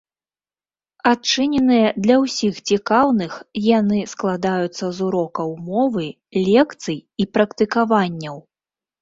[1.09, 3.31] Адчыненыя для ўсіх цікаўных,
[3.77, 6.07] яны складаюцца з урокаў мовы,
[6.49, 8.43] лекцый і практыкаванняў.